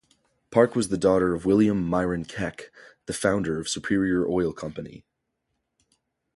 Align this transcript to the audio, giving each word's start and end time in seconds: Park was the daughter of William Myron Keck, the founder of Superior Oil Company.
Park 0.49 0.75
was 0.75 0.87
the 0.87 0.97
daughter 0.97 1.35
of 1.35 1.45
William 1.45 1.79
Myron 1.87 2.25
Keck, 2.25 2.71
the 3.05 3.13
founder 3.13 3.59
of 3.59 3.69
Superior 3.69 4.27
Oil 4.27 4.51
Company. 4.51 5.03